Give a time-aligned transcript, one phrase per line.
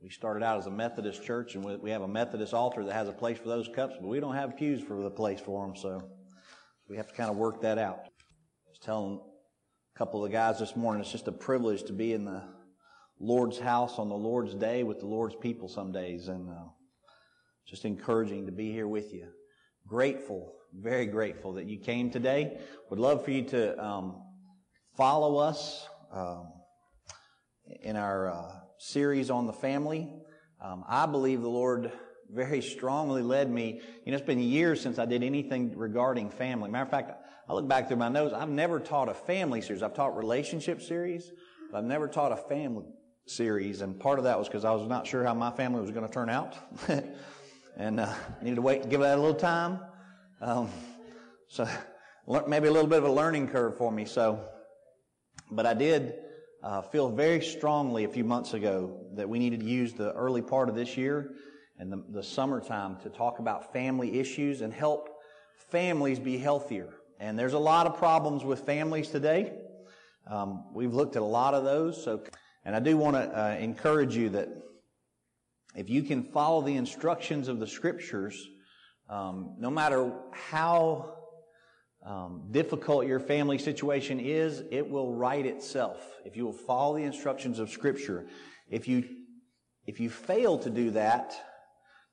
[0.00, 3.08] we started out as a Methodist church and we have a Methodist altar that has
[3.08, 5.74] a place for those cups, but we don't have pews for the place for them,
[5.76, 6.02] so
[6.88, 7.98] we have to kind of work that out.
[8.04, 9.20] I was telling
[9.94, 12.42] a couple of the guys this morning, it's just a privilege to be in the
[13.18, 16.68] Lord's house on the Lord's day with the Lord's people some days, and uh,
[17.66, 19.26] just encouraging to be here with you.
[19.88, 22.60] Grateful, very grateful that you came today.
[22.90, 24.22] Would love for you to um,
[24.96, 26.52] follow us um,
[27.82, 30.08] in our uh, series on the family.
[30.60, 31.92] Um, I believe the Lord
[32.30, 33.80] very strongly led me.
[34.04, 36.70] You know, it's been years since I did anything regarding family.
[36.70, 37.12] Matter of fact,
[37.48, 38.34] I look back through my notes.
[38.34, 39.82] I've never taught a family series.
[39.82, 41.30] I've taught relationship series,
[41.70, 42.86] but I've never taught a family
[43.26, 43.80] series.
[43.80, 46.06] And part of that was because I was not sure how my family was going
[46.06, 46.56] to turn out,
[47.76, 49.80] and uh, needed to wait, give that a little time.
[50.40, 50.68] Um,
[51.48, 51.66] so
[52.46, 54.04] maybe a little bit of a learning curve for me.
[54.04, 54.44] So,
[55.50, 56.14] but I did
[56.62, 60.42] uh, feel very strongly a few months ago that we needed to use the early
[60.42, 61.34] part of this year
[61.78, 65.08] and the, the summertime to talk about family issues and help
[65.70, 66.94] families be healthier.
[67.20, 69.52] And there's a lot of problems with families today.
[70.26, 72.02] Um, we've looked at a lot of those.
[72.02, 72.24] So,
[72.64, 74.48] and I do want to uh, encourage you that
[75.76, 78.48] if you can follow the instructions of the scriptures,
[79.08, 81.17] um, no matter how
[82.08, 87.04] um, difficult your family situation is, it will right itself if you will follow the
[87.04, 88.26] instructions of Scripture.
[88.70, 89.04] If you
[89.86, 91.34] if you fail to do that,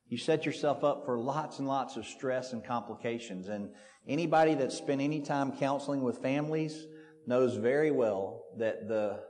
[0.08, 3.48] you set yourself up for lots and lots of stress and complications.
[3.48, 3.70] And
[4.06, 6.86] anybody that's spent any time counseling with families
[7.26, 9.20] knows very well that the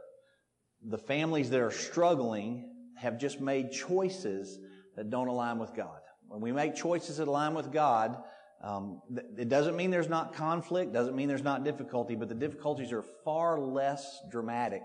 [0.89, 4.59] the families that are struggling have just made choices
[4.97, 6.01] that don't align with God.
[6.27, 8.17] When we make choices that align with God,
[8.63, 9.03] um,
[9.37, 13.03] it doesn't mean there's not conflict, doesn't mean there's not difficulty, but the difficulties are
[13.25, 14.83] far less dramatic,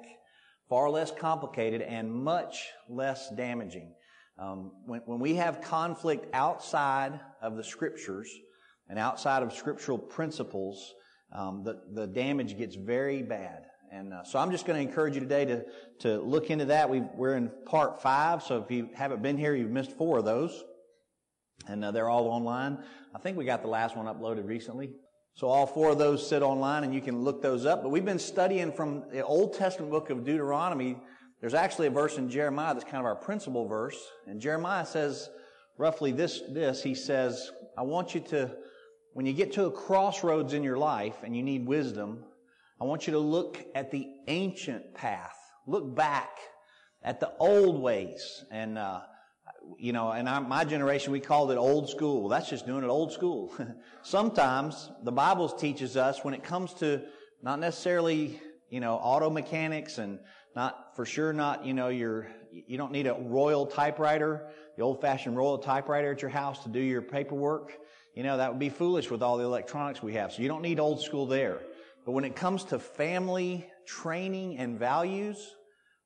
[0.70, 3.94] far less complicated, and much less damaging.
[4.38, 8.30] Um, when, when we have conflict outside of the scriptures
[8.90, 10.94] and outside of scriptural principles,
[11.32, 13.64] um, the, the damage gets very bad.
[13.92, 15.66] And uh, so I'm just going to encourage you today to,
[16.00, 16.90] to look into that.
[16.90, 20.26] we are in part five, so if you haven't been here, you've missed four of
[20.26, 20.64] those.
[21.68, 22.80] And uh, they're all online.
[23.14, 24.92] I think we got the last one uploaded recently.
[25.36, 27.84] So all four of those sit online and you can look those up.
[27.84, 30.98] But we've been studying from the Old Testament book of Deuteronomy.
[31.40, 33.98] There's actually a verse in Jeremiah that's kind of our principal verse.
[34.28, 35.30] And Jeremiah says
[35.78, 38.52] roughly this, this, he says, I want you to,
[39.14, 42.24] when you get to a crossroads in your life and you need wisdom,
[42.80, 45.38] I want you to look at the ancient path.
[45.68, 46.38] Look back
[47.04, 49.02] at the old ways and, uh,
[49.78, 52.30] you know, and our, my generation, we called it old school.
[52.30, 53.54] That's just doing it old school.
[54.04, 57.02] Sometimes the Bible teaches us when it comes to
[57.42, 58.40] not necessarily,
[58.70, 60.20] you know, auto mechanics and
[60.56, 65.02] not, for sure not, you know, your, you don't need a royal typewriter, the old
[65.02, 67.78] fashioned royal typewriter at your house to do your paperwork.
[68.16, 70.34] You know, that would be foolish with all the electronics we have.
[70.34, 71.62] So you don't need old school there.
[72.06, 75.56] But when it comes to family training and values,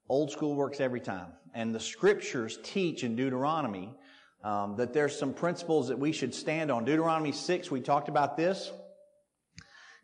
[0.09, 3.95] old school works every time and the scriptures teach in Deuteronomy
[4.43, 6.85] um, that there's some principles that we should stand on.
[6.85, 8.71] Deuteronomy 6, we talked about this.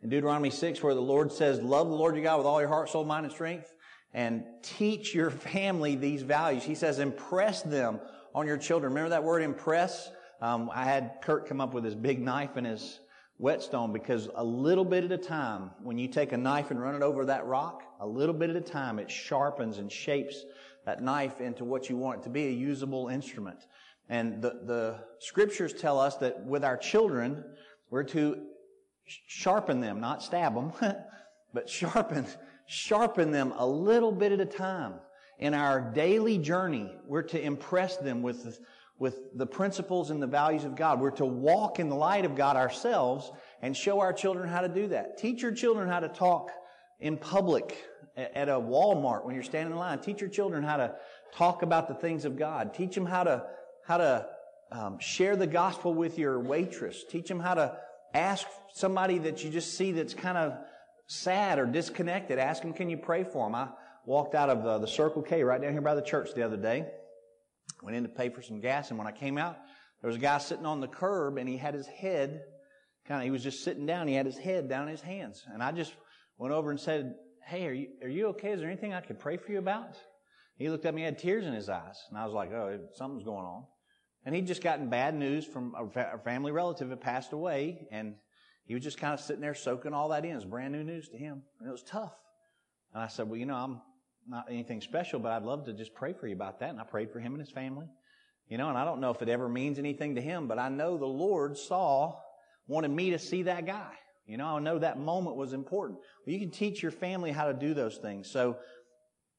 [0.02, 2.70] In Deuteronomy 6, where the Lord says, love the Lord your God with all your
[2.70, 3.72] heart, soul, mind, and strength,
[4.14, 6.64] and teach your family these values.
[6.64, 8.00] He says, impress them
[8.34, 8.94] on your children.
[8.94, 10.10] Remember that word impress?
[10.42, 13.00] Um, I had Kurt come up with his big knife and his
[13.42, 16.94] whetstone because a little bit at a time, when you take a knife and run
[16.94, 20.46] it over that rock, a little bit at a time, it sharpens and shapes
[20.86, 23.66] that knife into what you want it to be, a usable instrument.
[24.10, 27.44] And the, the scriptures tell us that with our children,
[27.90, 28.44] we're to
[29.06, 30.72] sharpen them, not stab them,
[31.54, 32.28] but sharpen,
[32.68, 34.94] sharpen them a little bit at a time.
[35.40, 38.60] In our daily journey, we're to impress them with,
[39.02, 41.02] with the principles and the values of God.
[41.02, 43.32] We're to walk in the light of God ourselves
[43.64, 45.18] and show our children how to do that.
[45.18, 46.52] Teach your children how to talk
[47.00, 47.76] in public
[48.16, 49.98] at a Walmart when you're standing in line.
[49.98, 50.94] Teach your children how to
[51.34, 52.76] talk about the things of God.
[52.76, 53.44] Teach them how to
[53.88, 54.28] how to
[54.72, 57.04] um, share the gospel with your waitress.
[57.10, 57.76] Teach them how to
[58.14, 60.54] ask somebody that you just see that's kind of
[61.08, 62.38] sad or disconnected.
[62.38, 63.56] Ask them, can you pray for them?
[63.56, 63.70] I
[64.06, 66.58] walked out of the, the Circle K right down here by the church the other
[66.58, 66.86] day.
[67.82, 69.58] Went in to pay for some gas, and when I came out,
[70.02, 72.44] there was a guy sitting on the curb, and he had his head
[73.08, 73.26] kind of.
[73.26, 74.08] He was just sitting down.
[74.08, 75.94] He had his head down in his hands, and I just
[76.38, 78.52] went over and said, Hey, are you, are you okay?
[78.52, 79.98] Is there anything I could pray for you about?
[80.62, 81.98] He looked at me, he had tears in his eyes.
[82.10, 83.64] And I was like, oh, something's going on.
[84.26, 87.88] And he'd just gotten bad news from a family relative had passed away.
[87.92, 88.14] And
[88.66, 90.32] he was just kind of sitting there soaking all that in.
[90.32, 91.42] It was brand new news to him.
[91.60, 92.14] And it was tough.
[92.94, 93.82] And I said, well, you know, I'm
[94.28, 96.70] not anything special, but I'd love to just pray for you about that.
[96.70, 97.88] And I prayed for him and his family.
[98.48, 100.70] You know, and I don't know if it ever means anything to him, but I
[100.70, 102.20] know the Lord saw,
[102.68, 103.94] wanted me to see that guy.
[104.26, 106.00] You know, I know that moment was important.
[106.26, 108.30] Well, you can teach your family how to do those things.
[108.30, 108.58] So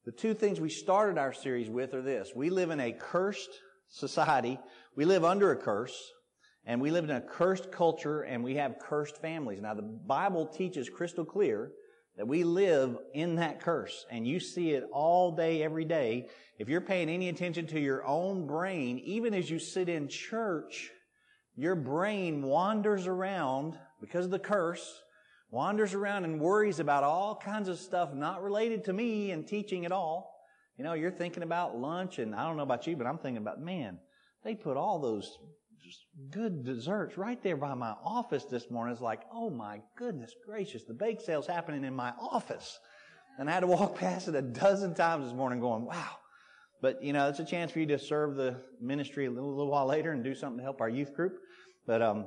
[0.05, 2.31] the two things we started our series with are this.
[2.35, 3.49] We live in a cursed
[3.89, 4.59] society.
[4.95, 5.95] We live under a curse.
[6.65, 9.61] And we live in a cursed culture and we have cursed families.
[9.61, 11.71] Now the Bible teaches crystal clear
[12.17, 16.27] that we live in that curse and you see it all day, every day.
[16.59, 20.91] If you're paying any attention to your own brain, even as you sit in church,
[21.55, 25.01] your brain wanders around because of the curse,
[25.49, 29.85] wanders around and worries about all kinds of stuff not related to me and teaching
[29.85, 30.31] at all.
[30.77, 33.41] You know, you're thinking about lunch and I don't know about you, but I'm thinking
[33.41, 33.99] about, man,
[34.43, 35.37] they put all those
[36.29, 38.93] good desserts right there by my office this morning.
[38.93, 42.79] It's like, oh my goodness gracious, the bake sale's happening in my office.
[43.39, 46.17] And I had to walk past it a dozen times this morning going, wow.
[46.81, 49.71] But, you know, it's a chance for you to serve the ministry a little, little
[49.71, 51.39] while later and do something to help our youth group.
[51.87, 52.25] But, um,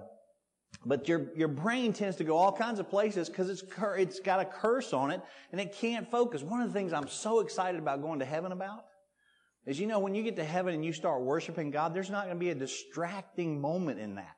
[0.84, 4.18] but your, your brain tends to go all kinds of places because it's, cur- it's
[4.18, 5.20] got a curse on it
[5.52, 6.42] and it can't focus.
[6.42, 8.86] One of the things I'm so excited about going to heaven about
[9.66, 12.24] is you know, when you get to heaven and you start worshiping God, there's not
[12.24, 14.36] going to be a distracting moment in that.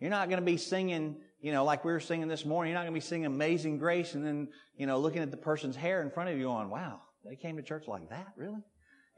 [0.00, 2.72] You're not going to be singing, you know, like we were singing this morning.
[2.72, 5.36] You're not going to be singing Amazing Grace and then, you know, looking at the
[5.36, 8.60] person's hair in front of you going, wow, they came to church like that, really?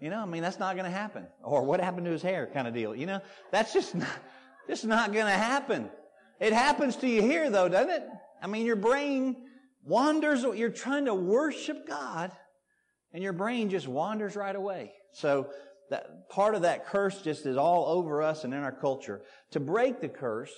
[0.01, 1.27] You know, I mean, that's not going to happen.
[1.43, 2.95] Or what happened to his hair kind of deal.
[2.95, 3.21] You know,
[3.51, 4.09] that's just not,
[4.69, 5.91] just not going to happen.
[6.41, 8.03] It happens to you here though, doesn't it?
[8.43, 9.37] I mean, your brain
[9.85, 12.31] wanders, you're trying to worship God
[13.17, 14.93] and your brain just wanders right away.
[15.13, 15.49] So
[15.89, 19.23] that part of that curse just is all over us and in our culture.
[19.53, 20.53] To break the curse,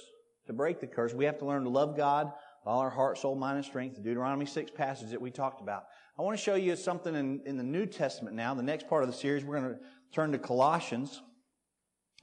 [0.49, 3.17] to break the curse, we have to learn to love God with all our heart,
[3.17, 3.95] soul, mind, and strength.
[3.95, 5.85] The Deuteronomy 6 passage that we talked about.
[6.19, 8.55] I want to show you something in, in the New Testament now.
[8.55, 9.81] The next part of the series, we're going to
[10.13, 11.23] turn to Colossians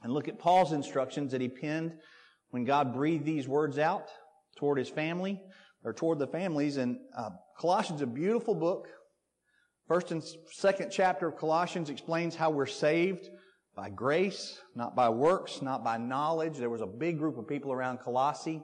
[0.02, 1.94] and look at Paul's instructions that he penned
[2.50, 4.10] when God breathed these words out
[4.58, 5.40] toward his family
[5.82, 6.76] or toward the families.
[6.76, 8.88] And uh, Colossians, a beautiful book.
[9.88, 13.28] First and second chapter of Colossians explains how we're saved
[13.76, 16.56] by grace, not by works, not by knowledge.
[16.56, 18.62] There was a big group of people around Colossae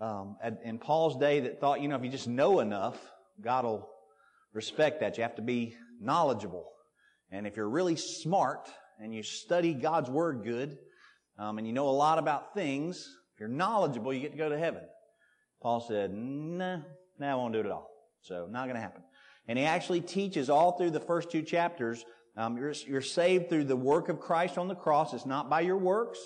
[0.00, 2.96] um, in Paul's day that thought, you know, if you just know enough,
[3.42, 3.90] God will
[4.54, 5.18] respect that.
[5.18, 6.70] You have to be knowledgeable.
[7.30, 10.78] And if you're really smart and you study God's Word good,
[11.38, 12.96] um, and you know a lot about things,
[13.34, 14.82] if you're knowledgeable, you get to go to heaven.
[15.60, 16.78] Paul said, nah,
[17.18, 17.90] nah, I won't do it at all.
[18.22, 19.02] So, not going to happen.
[19.46, 22.04] And he actually teaches all through the first two chapters.
[22.36, 25.12] Um, you're, you're saved through the work of Christ on the cross.
[25.12, 26.18] It's not by your works.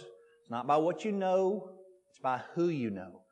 [0.42, 1.70] It's not by what you know.
[2.10, 3.22] It's by who you know.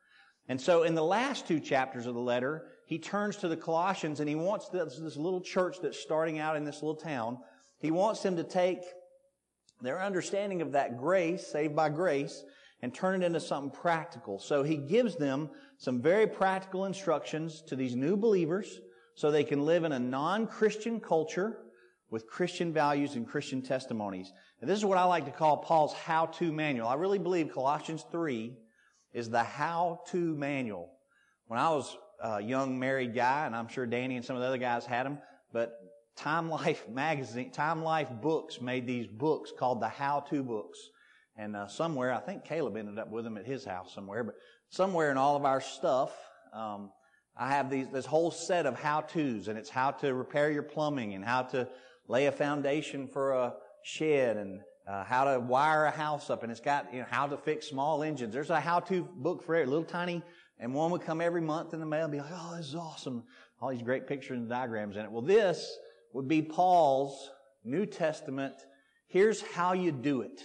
[0.49, 4.21] And so in the last two chapters of the letter, he turns to the Colossians
[4.21, 7.39] and he wants this, this little church that's starting out in this little town.
[7.81, 8.81] He wants them to take
[9.81, 12.45] their understanding of that grace, saved by grace,
[12.81, 14.39] and turn it into something practical.
[14.39, 18.81] So he gives them some very practical instructions to these new believers
[19.17, 21.57] so they can live in a non-Christian culture
[22.11, 24.33] with Christian values and Christian testimonies.
[24.61, 26.87] And this is what I like to call Paul's how-to manual.
[26.87, 28.53] I really believe Colossians 3
[29.13, 30.91] is the how-to manual.
[31.49, 34.49] When I was a young married guy, and I'm sure Danny and some of the
[34.49, 35.19] other guys had them,
[35.53, 35.73] but
[36.17, 40.79] Time Life magazine, Time Life books made these books called the how-to books.
[41.39, 44.35] And uh, somewhere, I think Caleb ended up with them at his house somewhere, but
[44.69, 46.13] somewhere in all of our stuff,
[46.53, 46.91] um,
[47.39, 51.15] I have these, this whole set of how-tos and it's how to repair your plumbing
[51.15, 51.69] and how to
[52.09, 56.51] lay a foundation for a shed and uh, how to wire a house up and
[56.51, 58.33] it's got, you know, how to fix small engines.
[58.33, 60.23] There's a how-to book for it, little tiny,
[60.59, 62.75] and one would come every month in the mail and be like, oh, this is
[62.75, 63.25] awesome.
[63.61, 65.11] All these great pictures and diagrams in it.
[65.11, 65.77] Well, this
[66.15, 67.31] would be Paul's
[67.65, 68.55] New Testament.
[69.09, 70.41] Here's how you do it.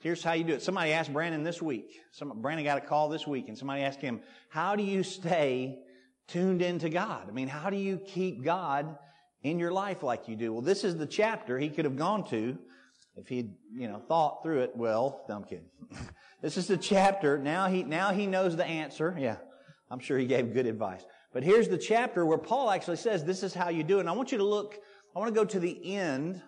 [0.00, 0.62] Here's how you do it.
[0.62, 2.00] Somebody asked Brandon this week.
[2.10, 5.78] Some, Brandon got a call this week and somebody asked him, how do you stay
[6.28, 7.28] tuned into God.
[7.28, 8.96] I mean, how do you keep God
[9.42, 10.52] in your life like you do?
[10.52, 12.58] Well, this is the chapter he could have gone to
[13.16, 15.24] if he'd, you know, thought through it well.
[15.28, 15.68] No, I'm kidding.
[16.42, 17.38] this is the chapter.
[17.38, 19.14] Now he, now he knows the answer.
[19.18, 19.36] Yeah.
[19.90, 21.04] I'm sure he gave good advice.
[21.32, 24.00] But here's the chapter where Paul actually says, this is how you do it.
[24.00, 24.76] And I want you to look,
[25.14, 26.40] I want to go to the end.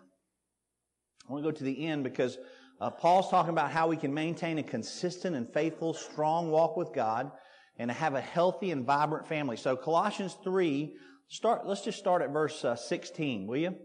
[1.28, 2.38] I want to go to the end because
[2.80, 6.92] uh, Paul's talking about how we can maintain a consistent and faithful, strong walk with
[6.92, 7.30] God
[7.78, 9.56] and have a healthy and vibrant family.
[9.56, 10.94] So Colossians 3,
[11.28, 13.76] start, let's just start at verse uh, 16, will you?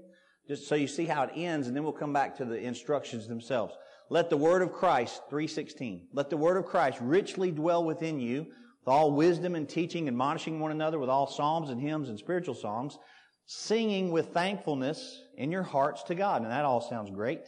[0.47, 3.27] Just so you see how it ends and then we'll come back to the instructions
[3.27, 3.73] themselves.
[4.09, 8.39] Let the word of Christ, 316, let the word of Christ richly dwell within you
[8.39, 12.55] with all wisdom and teaching, admonishing one another with all psalms and hymns and spiritual
[12.55, 12.97] songs,
[13.45, 16.41] singing with thankfulness in your hearts to God.
[16.41, 17.41] And that all sounds great.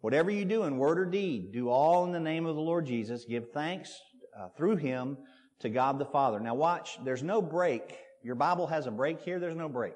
[0.00, 2.86] Whatever you do in word or deed, do all in the name of the Lord
[2.86, 3.24] Jesus.
[3.24, 3.98] Give thanks
[4.38, 5.16] uh, through Him
[5.60, 6.40] to God the Father.
[6.40, 7.96] Now watch, there's no break.
[8.22, 9.94] Your Bible has a break here, there's no break.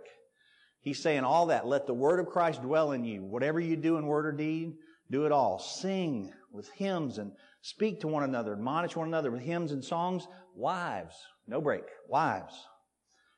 [0.80, 1.66] He's saying all that.
[1.66, 3.22] Let the word of Christ dwell in you.
[3.22, 4.74] Whatever you do in word or deed,
[5.10, 5.58] do it all.
[5.58, 10.26] Sing with hymns and speak to one another, admonish one another with hymns and songs.
[10.54, 11.14] Wives,
[11.46, 11.84] no break.
[12.08, 12.54] Wives,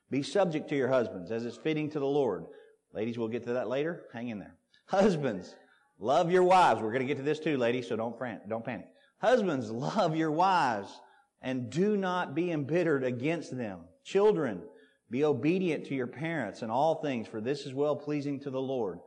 [0.09, 2.45] be subject to your husbands as is fitting to the Lord.
[2.93, 4.05] Ladies, we'll get to that later.
[4.13, 4.55] Hang in there.
[4.85, 5.55] Husbands,
[5.99, 6.81] love your wives.
[6.81, 8.15] We're going to get to this too, ladies, so don't,
[8.47, 8.87] don't panic.
[9.19, 10.99] Husbands, love your wives
[11.43, 13.81] and do not be embittered against them.
[14.05, 14.63] Children,
[15.11, 18.61] be obedient to your parents in all things, for this is well pleasing to the
[18.61, 18.99] Lord.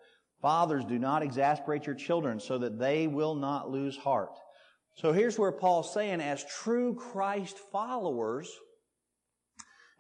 [0.43, 4.39] Fathers, do not exasperate your children so that they will not lose heart.
[4.95, 8.51] So here's where Paul's saying, as true Christ followers,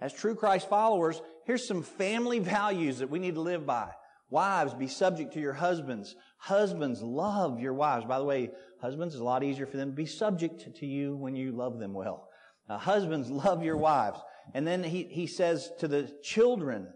[0.00, 3.90] as true Christ followers, here's some family values that we need to live by.
[4.28, 6.16] Wives, be subject to your husbands.
[6.38, 8.04] Husbands, love your wives.
[8.04, 11.16] By the way, husbands, it's a lot easier for them to be subject to you
[11.16, 12.28] when you love them well.
[12.68, 14.18] Uh, husbands, love your wives.
[14.54, 16.88] And then he, he says to the children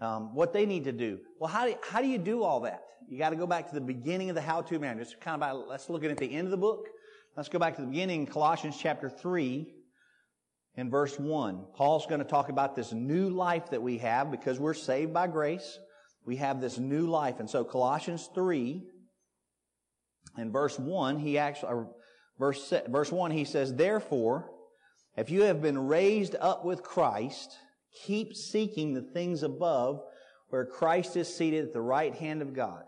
[0.00, 1.18] um, what they need to do.
[1.38, 2.82] Well, how do, how do you do all that?
[3.08, 5.04] You got to go back to the beginning of the how-to manual.
[5.04, 6.88] Just kind of about, let's look at the end of the book.
[7.36, 9.66] Let's go back to the beginning, Colossians chapter 3
[10.76, 11.64] and verse 1.
[11.74, 15.26] Paul's going to talk about this new life that we have because we're saved by
[15.26, 15.78] grace.
[16.24, 17.40] We have this new life.
[17.40, 18.82] And so Colossians 3
[20.36, 21.84] and verse 1, he actually,
[22.38, 24.50] verse, verse 1, he says, Therefore,
[25.16, 27.56] if you have been raised up with Christ,
[28.04, 30.02] keep seeking the things above
[30.48, 32.84] where Christ is seated at the right hand of God.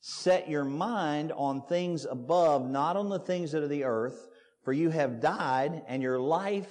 [0.00, 4.28] Set your mind on things above, not on the things that are the earth,
[4.62, 6.68] for you have died and your life,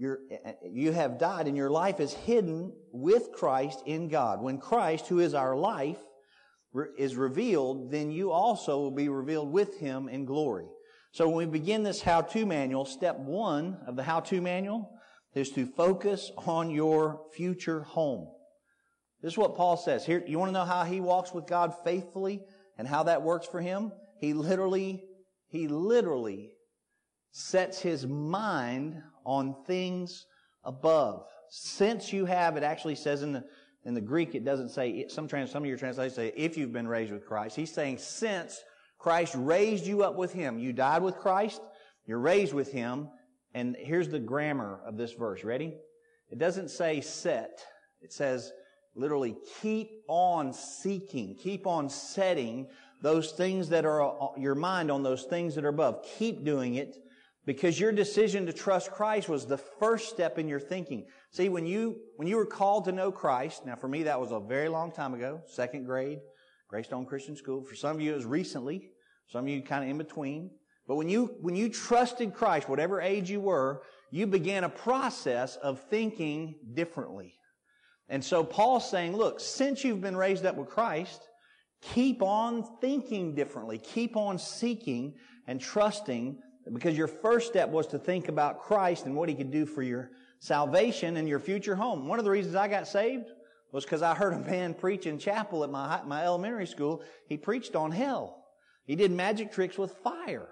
[0.00, 0.20] your,
[0.64, 4.40] you have died and your life is hidden with Christ in God.
[4.40, 5.98] When Christ, who is our life,
[6.96, 10.64] is revealed, then you also will be revealed with him in glory.
[11.12, 14.90] So when we begin this how-to manual, step one of the how-to manual
[15.34, 18.26] is to focus on your future home.
[19.20, 20.06] This is what Paul says.
[20.06, 22.40] Here, you want to know how he walks with God faithfully
[22.78, 23.92] and how that works for him?
[24.18, 25.04] He literally,
[25.48, 26.52] he literally
[27.32, 30.26] sets his mind on things
[30.64, 31.24] above.
[31.48, 33.44] Since you have, it actually says in the,
[33.84, 36.72] in the Greek, it doesn't say, some, trans, some of your translations say, if you've
[36.72, 37.56] been raised with Christ.
[37.56, 38.62] He's saying, since
[39.00, 40.58] Christ raised you up with Him.
[40.58, 41.60] You died with Christ.
[42.06, 43.08] You're raised with Him.
[43.54, 45.42] And here's the grammar of this verse.
[45.42, 45.74] Ready?
[46.30, 47.64] It doesn't say set.
[48.02, 48.52] It says
[48.94, 52.68] literally keep on seeking, keep on setting
[53.02, 56.04] those things that are your mind on those things that are above.
[56.18, 56.96] Keep doing it
[57.50, 61.08] because your decision to trust Christ was the first step in your thinking.
[61.32, 64.30] See, when you, when you were called to know Christ, now for me that was
[64.30, 66.20] a very long time ago, second grade,
[66.68, 67.64] Greystone Christian School.
[67.64, 68.90] For some of you, it was recently.
[69.26, 70.52] Some of you kind of in between.
[70.86, 75.56] But when you, when you trusted Christ, whatever age you were, you began a process
[75.56, 77.34] of thinking differently.
[78.08, 81.20] And so Paul's saying, look, since you've been raised up with Christ,
[81.82, 83.78] keep on thinking differently.
[83.78, 85.14] Keep on seeking
[85.48, 86.38] and trusting
[86.72, 89.82] because your first step was to think about Christ and what he could do for
[89.82, 92.06] your salvation and your future home.
[92.06, 93.30] One of the reasons I got saved
[93.72, 97.02] was because I heard a man preach in chapel at my, my elementary school.
[97.26, 98.44] He preached on hell.
[98.84, 100.48] He did magic tricks with fire.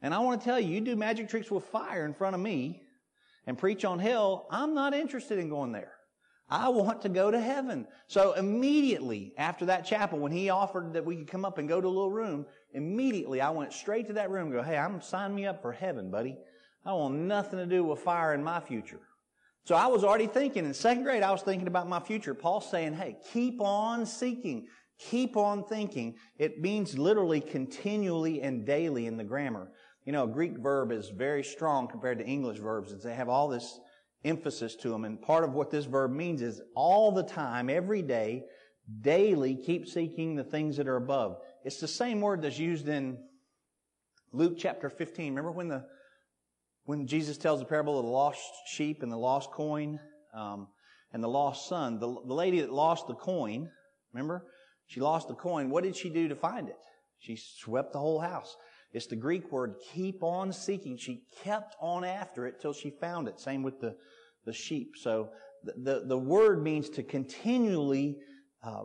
[0.00, 2.40] And I want to tell you, you do magic tricks with fire in front of
[2.40, 2.82] me
[3.46, 5.92] and preach on hell, I'm not interested in going there.
[6.48, 7.86] I want to go to heaven.
[8.06, 11.80] So immediately after that chapel, when he offered that we could come up and go
[11.80, 15.00] to a little room, immediately I went straight to that room and go, hey, I'm
[15.00, 16.36] signing me up for heaven, buddy.
[16.84, 19.00] I want nothing to do with fire in my future.
[19.64, 22.34] So I was already thinking in second grade, I was thinking about my future.
[22.34, 24.66] Paul's saying, hey, keep on seeking.
[24.98, 26.16] Keep on thinking.
[26.38, 29.72] It means literally continually and daily in the grammar.
[30.04, 33.02] You know, a Greek verb is very strong compared to English verbs.
[33.02, 33.80] They have all this
[34.24, 35.04] emphasis to them.
[35.04, 38.44] And part of what this verb means is all the time, every day,
[39.00, 41.38] daily, keep seeking the things that are above.
[41.64, 43.18] It's the same word that's used in
[44.32, 45.32] Luke chapter 15.
[45.32, 45.84] Remember when the
[46.86, 49.98] when Jesus tells the parable of the lost sheep and the lost coin
[50.34, 50.68] um,
[51.12, 53.70] and the lost son, the, the lady that lost the coin,
[54.12, 54.44] remember,
[54.86, 55.70] she lost the coin.
[55.70, 56.76] What did she do to find it?
[57.20, 58.54] She swept the whole house.
[58.94, 60.96] It's the Greek word keep on seeking.
[60.96, 63.40] She kept on after it till she found it.
[63.40, 63.96] Same with the,
[64.46, 64.92] the sheep.
[64.96, 65.30] So
[65.64, 68.16] the, the, the word means to continually
[68.62, 68.84] uh,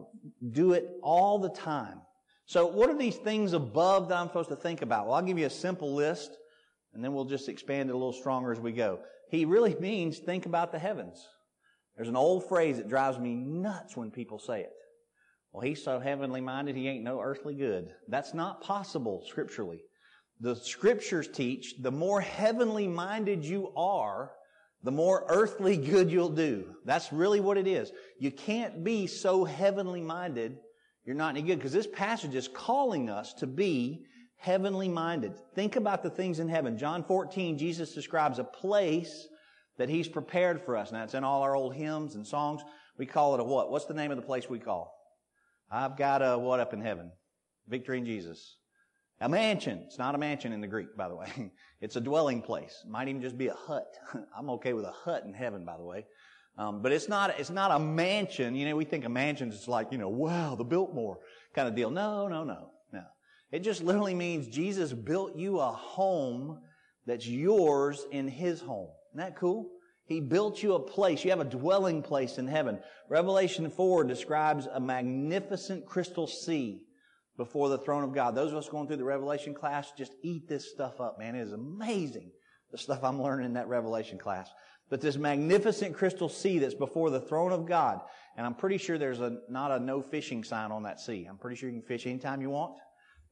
[0.52, 2.02] do it all the time.
[2.46, 5.06] So what are these things above that I'm supposed to think about?
[5.06, 6.32] Well, I'll give you a simple list
[6.96, 9.02] and then we'll just expand it a little stronger as we go.
[9.30, 11.24] He really means think about the heavens.
[11.96, 14.72] There's an old phrase that drives me nuts when people say it.
[15.52, 17.90] Well, he's so heavenly minded, he ain't no earthly good.
[18.08, 19.82] That's not possible scripturally.
[20.40, 24.32] The scriptures teach the more heavenly minded you are,
[24.84, 26.76] the more earthly good you'll do.
[26.86, 27.92] That's really what it is.
[28.20, 30.58] You can't be so heavenly minded,
[31.06, 31.58] you're not any good.
[31.58, 34.06] Because this passage is calling us to be
[34.38, 35.34] heavenly minded.
[35.56, 36.78] Think about the things in heaven.
[36.78, 39.28] John 14, Jesus describes a place
[39.78, 40.92] that He's prepared for us.
[40.92, 42.62] Now, it's in all our old hymns and songs.
[42.98, 43.72] We call it a what?
[43.72, 44.94] What's the name of the place we call?
[45.72, 47.12] I've got a what up in heaven?
[47.68, 48.59] Victory in Jesus.
[49.22, 49.84] A mansion.
[49.86, 51.52] It's not a mansion in the Greek, by the way.
[51.82, 52.84] It's a dwelling place.
[52.84, 53.88] It might even just be a hut.
[54.38, 56.06] I'm okay with a hut in heaven, by the way.
[56.58, 58.54] Um, but it's not, it's not a mansion.
[58.54, 61.20] You know, we think of mansions, it's like, you know, wow, the Biltmore
[61.56, 61.90] kind of deal.
[61.90, 63.04] No, no, no, no.
[63.50, 66.60] It just literally means Jesus built you a home
[67.06, 68.90] that's yours in His home.
[69.14, 69.70] Isn't that cool?
[70.06, 71.24] He built you a place.
[71.24, 72.80] You have a dwelling place in heaven.
[73.10, 76.82] Revelation 4 describes a magnificent crystal sea
[77.40, 78.36] before the throne of God.
[78.36, 81.36] Those of us going through the Revelation class, just eat this stuff up, man.
[81.36, 82.32] It is amazing,
[82.70, 84.52] the stuff I'm learning in that Revelation class.
[84.90, 88.02] But this magnificent crystal sea that's before the throne of God,
[88.36, 91.28] and I'm pretty sure there's a, not a no fishing sign on that sea.
[91.30, 92.74] I'm pretty sure you can fish anytime you want.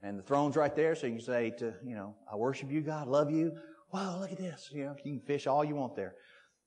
[0.01, 2.79] And the throne's right there, so you can say to, you know, I worship you,
[2.79, 3.51] God, love you.
[3.91, 4.69] Wow, look at this.
[4.71, 6.15] You know, you can fish all you want there.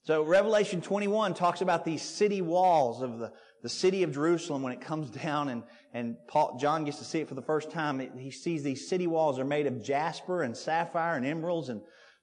[0.02, 3.32] So Revelation 21 talks about these city walls of the,
[3.62, 5.62] the city of Jerusalem when it comes down and,
[5.93, 8.00] and Paul, John gets to see it for the first time.
[8.19, 11.81] He sees these city walls are made of jasper and sapphire and emeralds and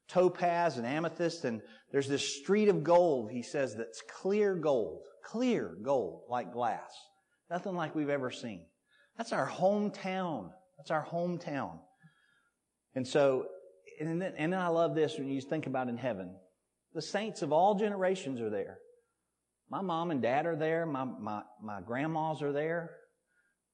[0.07, 1.43] topaz and amethyst.
[1.45, 6.91] And there's this street of gold, he says, that's clear gold, clear gold like glass.
[7.49, 8.65] Nothing like we've ever seen.
[9.17, 10.51] That's our hometown.
[10.77, 11.79] That's our hometown.
[12.95, 13.47] And so,
[13.99, 16.35] and then, and then I love this when you think about in heaven.
[16.93, 18.79] The saints of all generations are there.
[19.69, 20.85] My mom and dad are there.
[20.85, 22.91] My, my, my grandmas are there.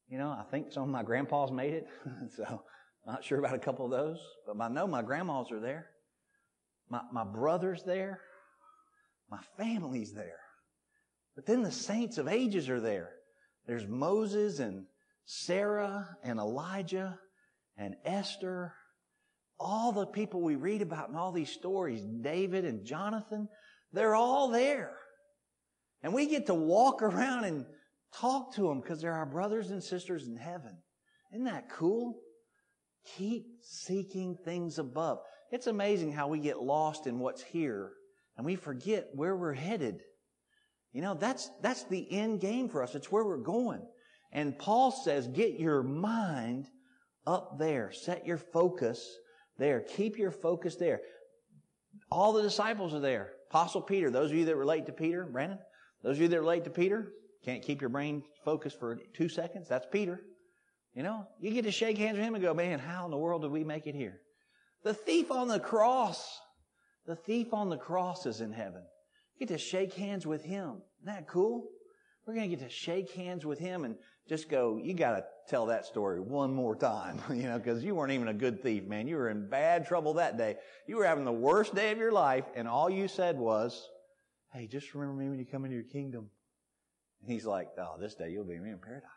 [0.09, 1.87] You know, I think some of my grandpas made it.
[2.35, 2.63] so,
[3.05, 5.87] not sure about a couple of those, but I know my grandmas are there.
[6.89, 8.21] My, my brother's there.
[9.29, 10.39] My family's there.
[11.35, 13.09] But then the saints of ages are there.
[13.67, 14.85] There's Moses and
[15.25, 17.19] Sarah and Elijah
[17.77, 18.73] and Esther.
[19.59, 23.47] All the people we read about in all these stories, David and Jonathan,
[23.91, 24.93] they're all there.
[26.03, 27.65] And we get to walk around and
[28.13, 30.77] talk to them because they're our brothers and sisters in heaven.
[31.31, 32.19] Isn't that cool?
[33.17, 35.19] Keep seeking things above.
[35.51, 37.91] It's amazing how we get lost in what's here
[38.37, 40.01] and we forget where we're headed.
[40.91, 42.95] You know, that's, that's the end game for us.
[42.95, 43.81] It's where we're going.
[44.31, 46.67] And Paul says, get your mind
[47.25, 47.91] up there.
[47.91, 49.17] Set your focus
[49.57, 49.81] there.
[49.81, 51.01] Keep your focus there.
[52.11, 53.33] All the disciples are there.
[53.49, 55.59] Apostle Peter, those of you that relate to Peter, Brandon,
[56.03, 57.13] those of you that relate to Peter,
[57.43, 59.67] can't keep your brain focused for two seconds.
[59.67, 60.21] That's Peter.
[60.95, 63.17] You know, you get to shake hands with him and go, man, how in the
[63.17, 64.19] world did we make it here?
[64.83, 66.39] The thief on the cross,
[67.07, 68.83] the thief on the cross is in heaven.
[69.33, 70.81] You get to shake hands with him.
[71.01, 71.65] Isn't that cool?
[72.25, 73.95] We're going to get to shake hands with him and
[74.29, 77.95] just go, you got to tell that story one more time, you know, because you
[77.95, 79.07] weren't even a good thief, man.
[79.07, 80.57] You were in bad trouble that day.
[80.87, 83.89] You were having the worst day of your life, and all you said was,
[84.53, 86.29] hey, just remember me when you come into your kingdom.
[87.21, 89.09] And he's like, oh, this day you'll be me in paradise.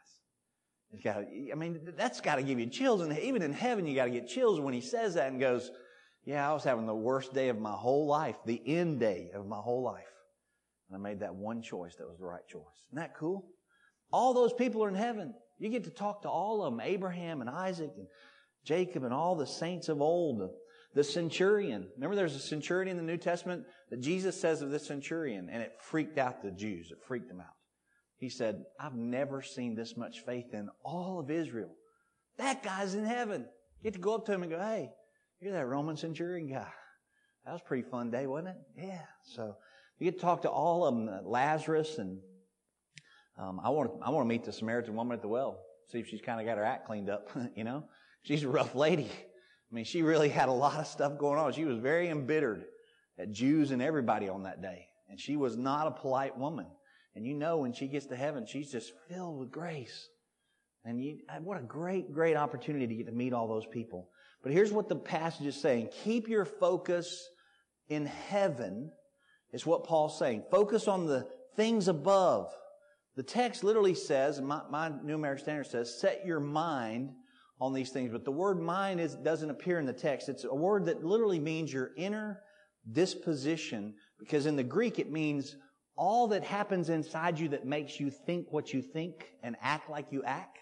[0.93, 3.01] It's got I mean, that's got to give you chills.
[3.01, 5.71] And even in heaven, you got to get chills when he says that and goes,
[6.25, 9.47] yeah, I was having the worst day of my whole life, the end day of
[9.47, 10.05] my whole life.
[10.89, 12.63] And I made that one choice that was the right choice.
[12.89, 13.47] Isn't that cool?
[14.13, 15.35] All those people are in heaven.
[15.59, 18.07] You get to talk to all of them, Abraham and Isaac and
[18.65, 20.51] Jacob and all the saints of old.
[20.97, 21.89] The centurion.
[21.97, 25.63] Remember there's a centurion in the New Testament that Jesus says of this centurion, and
[25.63, 26.91] it freaked out the Jews.
[26.91, 27.53] It freaked them out.
[28.17, 31.69] He said, I've never seen this much faith in all of Israel.
[32.39, 33.43] That guy's in heaven.
[33.43, 34.89] You get to go up to him and go, hey,
[35.39, 36.73] you're that Roman centurion guy.
[37.45, 38.57] That was a pretty fun day, wasn't it?
[38.79, 39.03] Yeah.
[39.23, 39.55] So
[39.99, 42.21] you get to talk to all of them, uh, Lazarus, and
[43.39, 46.09] um, I want I want to meet the Samaritan woman at the well, see if
[46.09, 47.29] she's kind of got her act cleaned up.
[47.55, 47.85] you know,
[48.23, 49.11] she's a rough lady.
[49.71, 51.53] I mean, she really had a lot of stuff going on.
[51.53, 52.65] She was very embittered
[53.19, 56.67] at Jews and everybody on that day, and she was not a polite woman.
[57.15, 60.09] And you know, when she gets to heaven, she's just filled with grace.
[60.85, 64.09] And you, what a great, great opportunity to get to meet all those people.
[64.43, 65.89] But here's what the passage is saying.
[66.05, 67.29] Keep your focus
[67.89, 68.93] in heaven
[69.53, 70.45] is what Paul's saying.
[70.51, 71.27] Focus on the
[71.57, 72.55] things above.
[73.17, 77.11] The text literally says, my, my New American Standard says, set your mind
[77.61, 78.11] on these things.
[78.11, 80.29] But the word mind is, doesn't appear in the text.
[80.29, 82.43] It's a word that literally means your inner
[82.93, 85.57] disposition because in the Greek it means
[85.97, 90.13] all that happens inside you that makes you think what you think and act like
[90.13, 90.59] you act,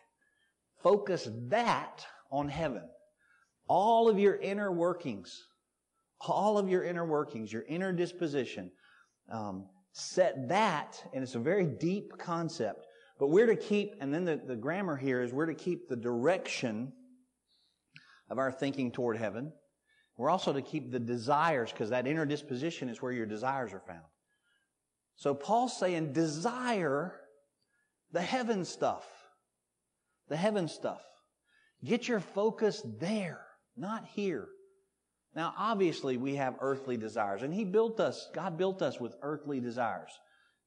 [0.82, 2.82] focus that on heaven.
[3.66, 5.48] All of your inner workings,
[6.20, 8.70] all of your inner workings, your inner disposition,
[9.32, 12.86] um, set that, and it's a very deep concept,
[13.18, 15.96] but we're to keep, and then the, the grammar here is we're to keep the
[15.96, 16.92] direction
[18.28, 19.52] of our thinking toward heaven.
[20.16, 23.82] We're also to keep the desires, because that inner disposition is where your desires are
[23.86, 24.04] found.
[25.16, 27.14] So Paul's saying, desire
[28.12, 29.04] the heaven stuff.
[30.28, 31.02] The heaven stuff.
[31.84, 33.44] Get your focus there,
[33.76, 34.48] not here.
[35.34, 39.60] Now, obviously, we have earthly desires, and He built us, God built us with earthly
[39.60, 40.12] desires.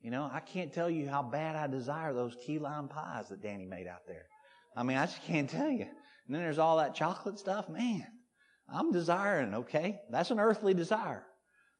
[0.01, 3.41] You know, I can't tell you how bad I desire those key lime pies that
[3.41, 4.25] Danny made out there.
[4.75, 5.87] I mean, I just can't tell you.
[6.27, 7.67] And then there's all that chocolate stuff.
[7.67, 8.05] Man,
[8.71, 9.99] I'm desiring, okay?
[10.11, 11.23] That's an earthly desire.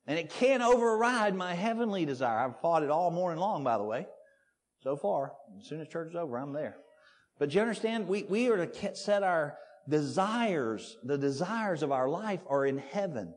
[0.07, 2.39] And it can't override my heavenly desire.
[2.39, 4.07] I've fought it all morning long, by the way.
[4.81, 5.33] So far.
[5.59, 6.77] As soon as church is over, I'm there.
[7.39, 12.39] But you understand, we, we are to set our desires, the desires of our life
[12.49, 13.33] are in heaven.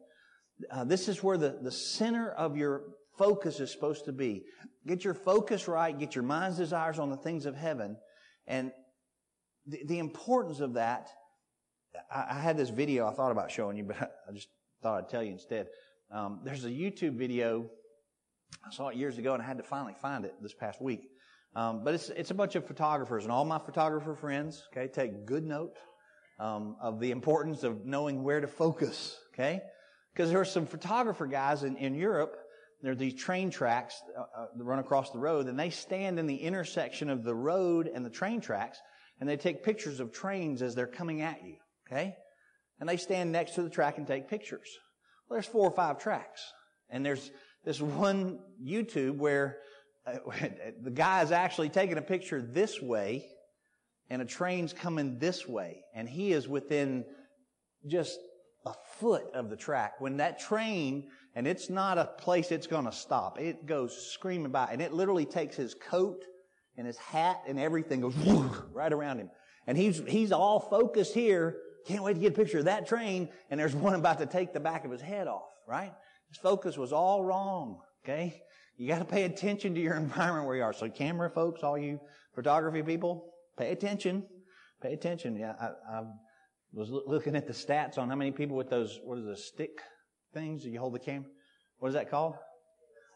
[0.70, 2.82] Uh, this is where the, the center of your
[3.20, 4.44] focus is supposed to be.
[4.86, 7.98] Get your focus right, get your mind's desires on the things of heaven.
[8.46, 8.72] And
[9.66, 11.10] the, the importance of that,
[12.10, 13.96] I, I, had this video I thought about showing you, but
[14.28, 14.48] I just
[14.82, 15.66] thought I'd tell you instead.
[16.10, 17.68] Um, there's a YouTube video.
[18.66, 21.02] I saw it years ago and I had to finally find it this past week.
[21.54, 25.26] Um, but it's, it's a bunch of photographers and all my photographer friends, okay, take
[25.26, 25.76] good note
[26.38, 29.60] um, of the importance of knowing where to focus, okay?
[30.14, 32.36] Because there are some photographer guys in, in Europe,
[32.82, 36.18] there are these train tracks uh, uh, that run across the road, and they stand
[36.18, 38.78] in the intersection of the road and the train tracks,
[39.20, 42.16] and they take pictures of trains as they're coming at you, okay?
[42.78, 44.68] And they stand next to the track and take pictures.
[45.28, 46.40] Well, there's four or five tracks,
[46.88, 47.30] and there's
[47.64, 49.58] this one YouTube where
[50.06, 50.14] uh,
[50.82, 53.26] the guy is actually taking a picture this way,
[54.08, 57.04] and a train's coming this way, and he is within
[57.86, 58.18] just
[58.66, 60.00] a foot of the track.
[60.00, 64.50] When that train, and it's not a place it's going to stop, it goes screaming
[64.50, 66.24] by, and it literally takes his coat
[66.76, 68.14] and his hat and everything goes
[68.72, 69.30] right around him.
[69.66, 71.58] And he's, he's all focused here.
[71.86, 73.28] Can't wait to get a picture of that train.
[73.50, 75.92] And there's one about to take the back of his head off, right?
[76.28, 78.42] His focus was all wrong, okay?
[78.76, 80.72] You got to pay attention to your environment where you are.
[80.72, 82.00] So camera folks, all you
[82.34, 84.24] photography people, Pay attention.
[84.82, 85.36] Pay attention.
[85.36, 86.02] Yeah, I, I
[86.72, 89.82] was looking at the stats on how many people with those, what is the stick
[90.32, 91.28] things you hold the camera?
[91.78, 92.34] What is that called?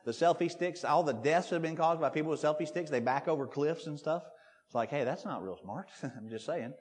[0.05, 0.85] The selfie sticks.
[0.85, 2.91] All the deaths have been caused by people with selfie sticks.
[2.91, 4.23] They back over cliffs and stuff.
[4.67, 5.89] It's like, hey, that's not real smart.
[6.03, 6.73] I'm just saying.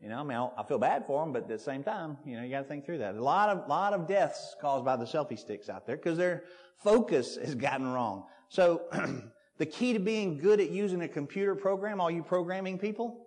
[0.00, 2.36] You know, I mean, I feel bad for them, but at the same time, you
[2.36, 3.14] know, you got to think through that.
[3.16, 6.44] A lot of, lot of deaths caused by the selfie sticks out there because their
[6.82, 8.24] focus has gotten wrong.
[8.48, 8.82] So
[9.60, 13.26] The key to being good at using a computer program, all you programming people,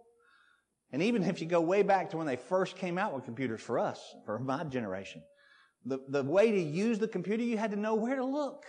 [0.91, 3.62] and even if you go way back to when they first came out with computers
[3.62, 5.21] for us, for my generation,
[5.85, 8.65] the, the way to use the computer, you had to know where to look.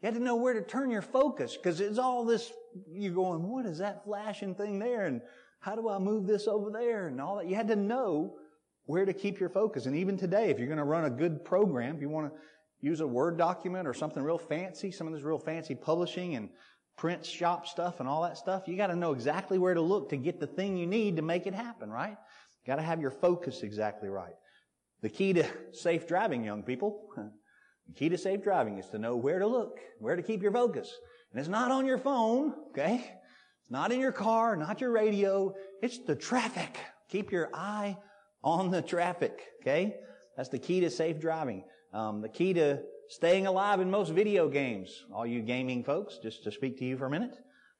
[0.00, 2.52] You had to know where to turn your focus because it's all this,
[2.90, 5.06] you're going, what is that flashing thing there?
[5.06, 5.22] And
[5.60, 7.08] how do I move this over there?
[7.08, 7.48] And all that.
[7.48, 8.36] You had to know
[8.84, 9.86] where to keep your focus.
[9.86, 12.38] And even today, if you're going to run a good program, if you want to
[12.82, 16.50] use a Word document or something real fancy, some of this real fancy publishing and
[16.96, 20.10] print shop stuff and all that stuff, you got to know exactly where to look
[20.10, 22.18] to get the thing you need to make it happen, right?
[22.66, 24.34] Got to have your focus exactly right.
[25.04, 29.16] The key to safe driving, young people, the key to safe driving is to know
[29.16, 30.90] where to look, where to keep your focus.
[31.30, 32.94] And it's not on your phone, okay?
[33.60, 35.52] It's not in your car, not your radio.
[35.82, 36.78] It's the traffic.
[37.10, 37.98] Keep your eye
[38.42, 39.94] on the traffic, okay?
[40.38, 41.64] That's the key to safe driving.
[41.92, 46.44] Um, the key to staying alive in most video games, all you gaming folks, just
[46.44, 47.36] to speak to you for a minute,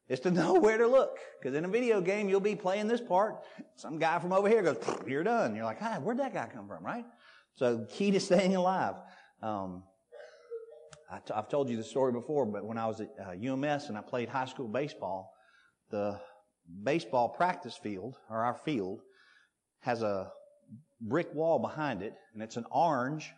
[0.09, 1.19] is to know where to look.
[1.41, 3.37] Because in a video game, you'll be playing this part.
[3.77, 5.55] Some guy from over here goes, you're done.
[5.55, 7.05] You're like, hi, where'd that guy come from, right?
[7.55, 8.95] So key to staying alive.
[9.43, 9.85] Um,
[11.11, 13.89] i t- I've told you the story before, but when I was at uh, UMS
[13.89, 15.33] and I played high school baseball,
[15.91, 16.19] the
[16.83, 19.01] baseball practice field, or our field,
[19.81, 20.31] has a
[21.01, 23.31] brick wall behind it, and it's an orange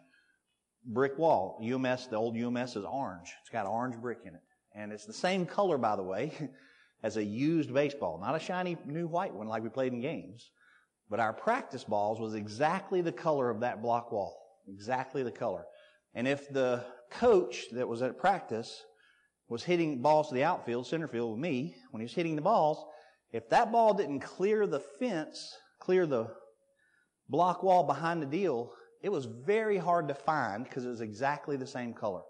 [0.85, 1.61] brick wall.
[1.63, 3.33] UMS, the old UMS is orange.
[3.41, 4.41] It's got orange brick in it.
[4.77, 6.33] And it's the same color, by the way,
[7.03, 8.21] as a used baseball.
[8.21, 10.51] Not a shiny new white one like we played in games.
[11.09, 14.37] But our practice balls was exactly the color of that block wall.
[14.69, 15.65] Exactly the color.
[16.15, 18.85] And if the coach that was at practice
[19.49, 22.43] was hitting balls to the outfield, center field with me, when he was hitting the
[22.43, 22.85] balls,
[23.33, 26.29] if that ball didn't clear the fence, clear the
[27.29, 31.57] block wall behind the deal, it was very hard to find because it was exactly
[31.57, 32.23] the same color.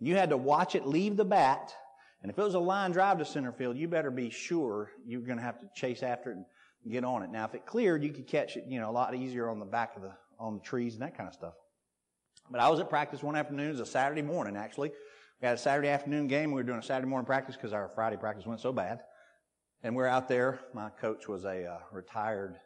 [0.00, 1.74] You had to watch it leave the bat
[2.22, 5.20] And if it was a line drive to center field, you better be sure you're
[5.20, 7.30] going to have to chase after it and get on it.
[7.30, 9.64] Now, if it cleared, you could catch it, you know, a lot easier on the
[9.64, 11.54] back of the, on the trees and that kind of stuff.
[12.50, 13.68] But I was at practice one afternoon.
[13.68, 14.92] It was a Saturday morning, actually.
[15.40, 16.50] We had a Saturday afternoon game.
[16.50, 19.00] We were doing a Saturday morning practice because our Friday practice went so bad.
[19.82, 20.60] And we're out there.
[20.74, 22.56] My coach was a uh, retired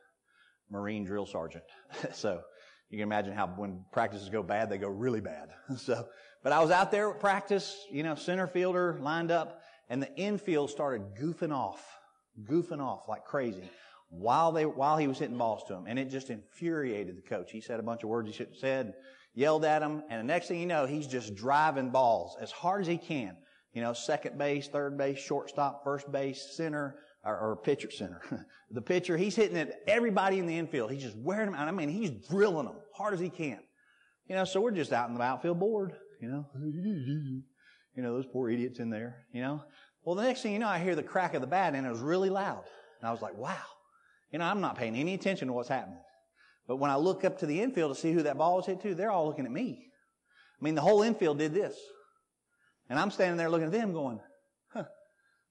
[0.70, 1.64] Marine drill sergeant.
[2.12, 2.42] so
[2.90, 5.48] you can imagine how when practices go bad, they go really bad.
[5.78, 6.06] so,
[6.46, 10.14] but I was out there at practice, you know, center fielder lined up, and the
[10.14, 11.84] infield started goofing off,
[12.48, 13.68] goofing off like crazy
[14.10, 17.50] while they while he was hitting balls to him, and it just infuriated the coach.
[17.50, 18.94] He said a bunch of words he shouldn't have said,
[19.34, 22.80] yelled at him, and the next thing you know, he's just driving balls as hard
[22.80, 23.36] as he can.
[23.72, 28.46] You know, second base, third base, shortstop, first base, center, or, or pitcher center.
[28.70, 30.92] the pitcher, he's hitting at everybody in the infield.
[30.92, 31.66] He's just wearing them out.
[31.66, 33.58] I mean, he's drilling them hard as he can.
[34.28, 36.46] You know, so we're just out in the outfield board, you know.
[37.94, 39.62] You know, those poor idiots in there, you know.
[40.04, 41.90] Well, the next thing you know, I hear the crack of the bat and it
[41.90, 42.64] was really loud.
[43.00, 43.56] And I was like, wow.
[44.32, 45.98] You know, I'm not paying any attention to what's happening.
[46.68, 48.82] But when I look up to the infield to see who that ball was hit
[48.82, 49.86] to, they're all looking at me.
[50.60, 51.76] I mean, the whole infield did this.
[52.88, 54.20] And I'm standing there looking at them going,
[54.72, 54.84] huh,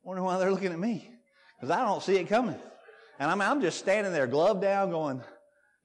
[0.03, 1.09] wonder why they're looking at me.
[1.57, 2.59] Because I don't see it coming.
[3.19, 5.21] And I'm, I'm just standing there, glove down, going,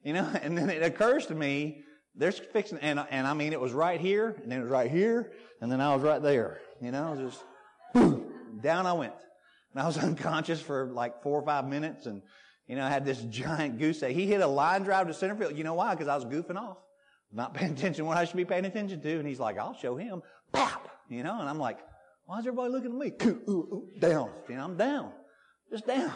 [0.03, 1.83] you know, and then it occurs to me,
[2.15, 4.91] there's fixing, and, and I mean, it was right here, and then it was right
[4.91, 6.59] here, and then I was right there.
[6.81, 7.43] You know, just,
[7.93, 9.13] boom, down I went.
[9.73, 12.21] And I was unconscious for like four or five minutes, and,
[12.67, 14.15] you know, I had this giant goose egg.
[14.15, 15.57] He hit a line drive to center field.
[15.57, 15.93] You know why?
[15.93, 16.77] Because I was goofing off.
[17.31, 19.19] Not paying attention what I should be paying attention to.
[19.19, 20.21] And he's like, I'll show him.
[20.51, 20.89] Pop!
[21.09, 21.79] You know, and I'm like,
[22.25, 23.13] why is everybody looking at me?
[23.23, 24.29] Ooh, ooh, ooh, down.
[24.47, 25.11] You know, I'm down.
[25.69, 26.13] Just down.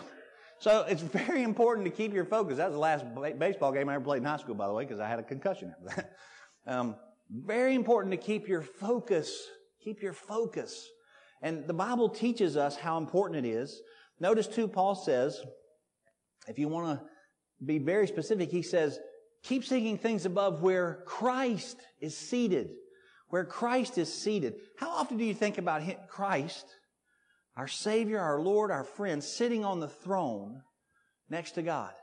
[0.60, 2.58] So it's very important to keep your focus.
[2.58, 3.06] That was the last
[3.38, 5.24] baseball game I ever played in high school, by the way, because I had a
[5.24, 6.12] concussion after that.
[6.68, 6.96] Um,
[7.30, 9.50] very important to keep your focus.
[9.84, 10.90] Keep your focus.
[11.44, 13.84] And the Bible teaches us how important it is.
[14.20, 15.40] Notice too, Paul says,
[16.48, 17.06] if you want to
[17.64, 19.00] be very specific, he says,
[19.44, 22.72] keep seeking things above where Christ is seated.
[23.30, 24.56] Where Christ is seated.
[24.80, 26.66] How often do you think about Christ
[27.58, 30.62] our Savior, our Lord, our friend, sitting on the throne
[31.30, 31.94] next to God.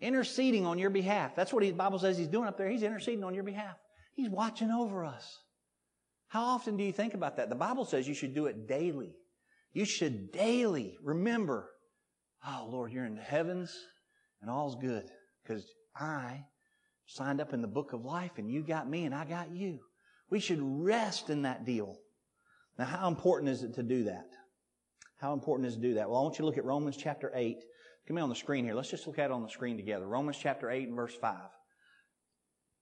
[0.00, 1.34] Interceding on your behalf.
[1.34, 2.68] That's what the Bible says He's doing up there.
[2.68, 3.76] He's interceding on your behalf.
[4.14, 5.38] He's watching over us.
[6.28, 7.48] How often do you think about that?
[7.48, 9.14] The Bible says you should do it daily.
[9.72, 11.70] You should daily remember,
[12.46, 13.74] oh Lord, you're in the heavens
[14.40, 15.04] and all's good
[15.42, 15.64] because
[15.96, 16.44] I
[17.06, 19.80] signed up in the book of life and you got me and I got you.
[20.30, 21.96] We should rest in that deal.
[22.78, 24.26] Now, how important is it to do that?
[25.18, 26.08] How important is to do that?
[26.08, 27.58] Well, I want you to look at Romans chapter 8.
[28.06, 28.74] Come me on the screen here.
[28.74, 30.06] Let's just look at it on the screen together.
[30.06, 31.36] Romans chapter 8 and verse 5.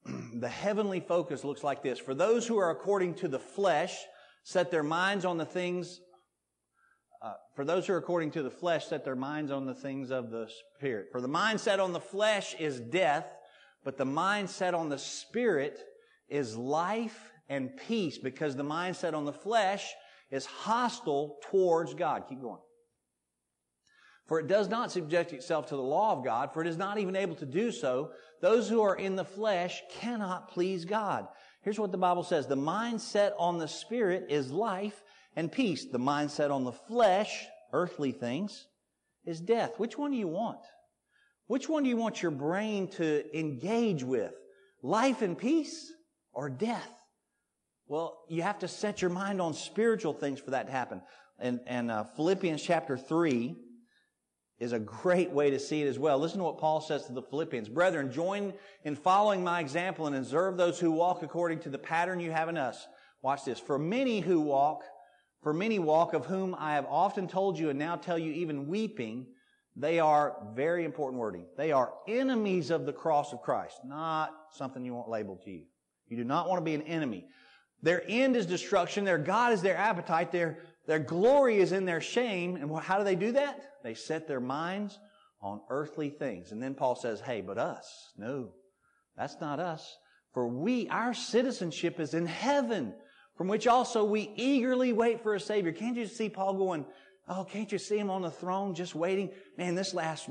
[0.35, 1.99] the heavenly focus looks like this.
[1.99, 3.97] For those who are according to the flesh,
[4.45, 6.01] set their minds on the things
[7.23, 10.11] uh, for those who are according to the flesh, set their minds on the things
[10.11, 11.09] of the Spirit.
[11.11, 13.27] For the mind set on the flesh is death,
[13.85, 15.81] but the mind set on the Spirit
[16.29, 19.93] is life and peace, because the mind set on the flesh
[20.31, 22.25] is hostile towards God.
[22.29, 22.61] Keep going.
[24.27, 26.99] For it does not subject itself to the law of God, for it is not
[26.99, 28.11] even able to do so.
[28.41, 31.29] Those who are in the flesh cannot please God.
[31.63, 32.47] Here's what the Bible says.
[32.47, 35.01] The mind set on the Spirit is life
[35.37, 35.85] and peace.
[35.85, 38.67] The mind set on the flesh, earthly things,
[39.25, 39.79] is death.
[39.79, 40.61] Which one do you want?
[41.47, 44.33] Which one do you want your brain to engage with?
[44.83, 45.93] Life and peace
[46.33, 46.96] or death?
[47.89, 51.03] Well, you have to set your mind on spiritual things for that to happen.
[51.39, 53.55] And, and uh, Philippians chapter 3
[54.59, 56.19] is a great way to see it as well.
[56.19, 57.69] Listen to what Paul says to the Philippians.
[57.69, 62.19] Brethren, join in following my example and observe those who walk according to the pattern
[62.19, 62.87] you have in us.
[63.23, 63.61] Watch this.
[63.61, 64.83] For many who walk,
[65.43, 68.67] for many walk of whom I have often told you and now tell you even
[68.67, 69.27] weeping,
[69.77, 71.45] they are very important wording.
[71.57, 75.65] They are enemies of the cross of Christ, not something you want labeled to you.
[76.09, 77.27] You do not want to be an enemy.
[77.87, 79.05] Their end is destruction.
[79.05, 80.33] Their God is their appetite.
[80.33, 82.57] Their, their glory is in their shame.
[82.57, 83.63] And how do they do that?
[83.85, 84.99] They set their minds
[85.41, 86.51] on earthly things.
[86.51, 87.89] And then Paul says, hey, but us.
[88.19, 88.49] No,
[89.17, 89.99] that's not us.
[90.35, 92.93] For we, our citizenship is in heaven,
[93.37, 95.71] from which also we eagerly wait for a Savior.
[95.71, 96.87] Can't you see Paul going,
[97.29, 99.31] Oh, can't you see him on the throne just waiting?
[99.59, 100.29] Man, this last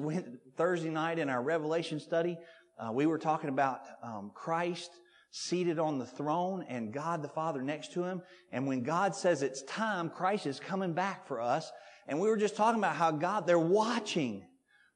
[0.56, 2.38] Thursday night in our Revelation study,
[2.80, 4.92] uh, we were talking about um, Christ
[5.38, 8.22] seated on the throne and God the Father next to him.
[8.54, 11.70] And when God says it's time, Christ is coming back for us.
[12.08, 14.48] And we were just talking about how God, they're watching.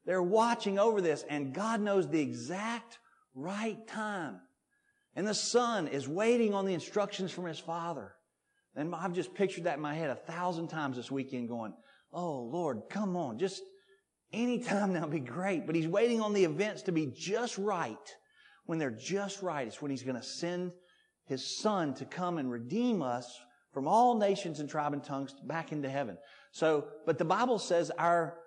[0.06, 2.98] They're watching over this and God knows the exact
[3.34, 4.40] right time.
[5.14, 8.14] And the son is waiting on the instructions from his father.
[8.74, 11.74] And I've just pictured that in my head a thousand times this weekend going,
[12.14, 13.62] Oh Lord, come on, just
[14.32, 15.66] anytime now would be great.
[15.66, 17.98] But He's waiting on the events to be just right.
[18.66, 20.72] When they're just right, it's when He's going to send
[21.26, 23.38] His Son to come and redeem us
[23.72, 26.18] from all nations and tribe and tongues back into heaven.
[26.52, 28.38] So, but the Bible says our,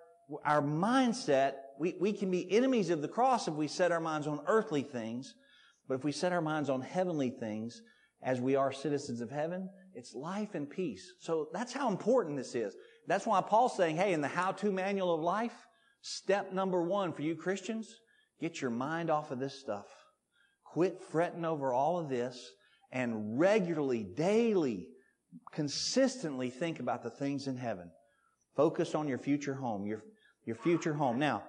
[0.44, 4.26] our mindset, we, we can be enemies of the cross if we set our minds
[4.26, 5.34] on earthly things,
[5.88, 7.80] but if we set our minds on heavenly things,
[8.22, 11.12] as we are citizens of heaven, it's life and peace.
[11.20, 12.74] So that's how important this is.
[13.06, 15.54] That's why Paul's saying, hey, in the how-to manual of life,
[16.00, 17.94] step number one for you Christians,
[18.40, 19.86] get your mind off of this stuff.
[20.74, 22.50] Quit fretting over all of this
[22.90, 24.88] and regularly, daily,
[25.52, 27.92] consistently think about the things in heaven.
[28.56, 30.02] Focus on your future home, your,
[30.44, 31.20] your future home.
[31.20, 31.44] Now,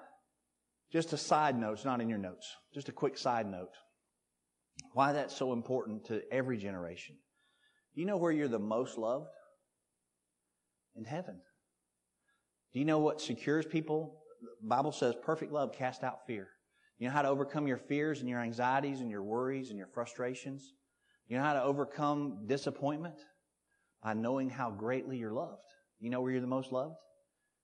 [0.94, 2.48] just a side note, it's not in your notes.
[2.72, 3.72] Just a quick side note.
[4.94, 7.16] Why that's so important to every generation.
[7.96, 9.26] Do you know where you're the most loved?
[10.96, 11.42] In heaven.
[12.74, 14.20] Do you know what secures people?
[14.62, 16.50] The Bible says perfect love casts out fear.
[16.98, 19.90] You know how to overcome your fears and your anxieties and your worries and your
[19.94, 20.74] frustrations?
[21.28, 23.16] You know how to overcome disappointment?
[24.02, 25.64] By knowing how greatly you're loved.
[26.00, 26.96] You know where you're the most loved?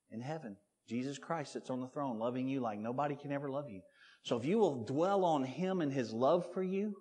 [0.10, 0.58] In heaven.
[0.89, 3.82] Jesus Christ sits on the throne loving you like nobody can ever love you.
[4.24, 6.96] So if you will dwell on Him and His love for you,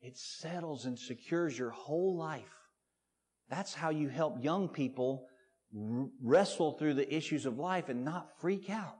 [0.00, 2.44] it settles and secures your whole life.
[3.48, 5.26] That's how you help young people
[6.22, 8.98] wrestle through the issues of life and not freak out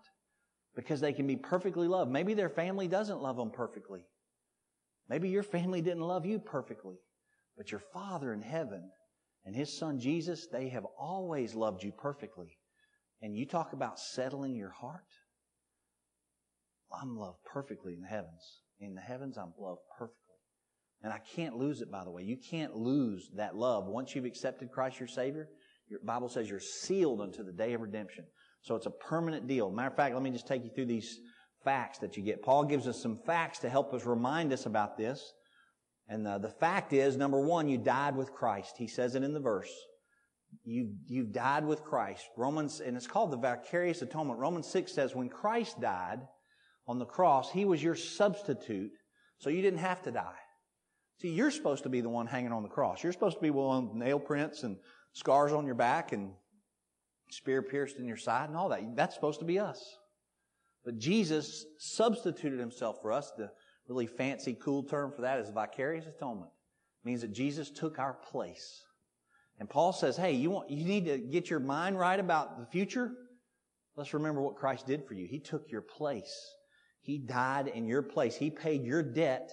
[0.77, 2.13] because they can be perfectly loved.
[2.13, 4.05] Maybe their family doesn't love them perfectly.
[5.09, 6.97] Maybe your family didn't love you perfectly,
[7.57, 8.91] but your Father in heaven
[9.45, 12.59] and His Son Jesus, they have always loved you perfectly.
[13.23, 15.07] And you talk about settling your heart.
[16.93, 18.63] I'm loved perfectly in the heavens.
[18.79, 20.21] In the heavens, I'm loved perfectly.
[21.03, 22.23] And I can't lose it, by the way.
[22.23, 23.87] You can't lose that love.
[23.87, 25.49] Once you've accepted Christ your Savior,
[25.89, 28.25] your Bible says you're sealed unto the day of redemption.
[28.67, 29.71] So it's a permanent deal.
[29.71, 31.21] Matter of fact, let me just take you through these
[31.65, 32.43] facts that you get.
[32.43, 35.35] Paul gives us some facts to help us remind us about this.
[36.09, 38.75] And the, the fact is, number one, you died with Christ.
[38.77, 39.71] He says it in the verse.
[40.65, 42.25] You, you died with Christ.
[42.37, 44.41] Romans, and it's called the vicarious atonement.
[44.41, 46.19] Romans 6 says when Christ died
[46.89, 48.91] on the cross, He was your substitute,
[49.39, 50.41] so you didn't have to die.
[51.21, 53.05] See, you're supposed to be the one hanging on the cross.
[53.05, 54.77] You're supposed to be one with nail prints and
[55.13, 56.33] scars on your back and
[57.31, 58.97] spear pierced in your side and all that.
[58.97, 59.99] That's supposed to be us.
[60.85, 63.33] But Jesus substituted himself for us.
[63.37, 63.51] The
[63.89, 66.51] really fancy, cool term for that is vicarious atonement.
[67.05, 68.83] It means that Jesus took our place.
[69.59, 72.67] And Paul says, hey, you want, you need to get your mind right about the
[72.67, 73.13] future?
[73.97, 75.27] Let's remember what Christ did for you.
[75.27, 76.35] He took your place.
[77.01, 78.37] He died in your place.
[78.37, 79.51] He paid your debt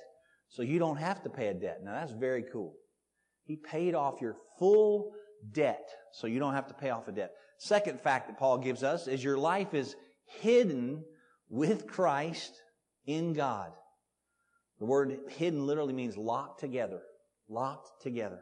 [0.49, 1.79] so you don't have to pay a debt.
[1.83, 2.73] Now that's very cool.
[3.45, 5.11] He paid off your full
[5.51, 7.31] debt so you don't have to pay off a debt.
[7.59, 9.95] Second fact that Paul gives us is your life is
[10.41, 11.03] hidden
[11.49, 12.53] with Christ
[13.05, 13.71] in God.
[14.79, 17.01] The word hidden literally means locked together.
[17.49, 18.39] Locked together.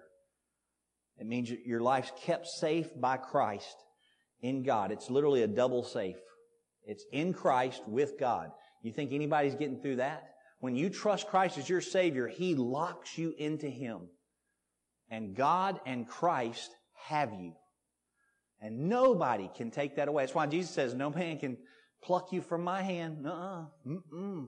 [1.17, 3.75] It means your life's kept safe by Christ
[4.41, 4.91] in God.
[4.91, 6.15] It's literally a double safe.
[6.83, 8.49] It's in Christ with God.
[8.81, 10.23] You think anybody's getting through that?
[10.59, 14.09] When you trust Christ as your Savior, He locks you into Him.
[15.09, 16.71] And God and Christ
[17.07, 17.53] have you.
[18.61, 20.23] And nobody can take that away.
[20.23, 21.57] That's why Jesus says, no man can
[22.03, 23.25] pluck you from my hand.
[23.27, 24.47] uh Mm-mm.